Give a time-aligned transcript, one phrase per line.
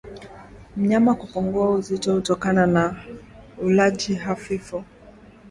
[0.77, 3.03] Mnyama kupungua uzito kutokana na
[3.57, 4.83] ulaji hafifu